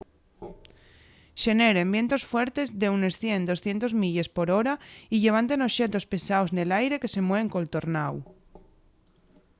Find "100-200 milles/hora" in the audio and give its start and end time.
3.23-4.73